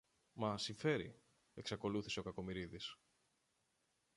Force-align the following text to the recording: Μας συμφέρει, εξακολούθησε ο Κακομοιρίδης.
Μας 0.33 0.63
συμφέρει, 0.63 1.19
εξακολούθησε 1.53 2.19
ο 2.19 2.23
Κακομοιρίδης. 2.23 2.97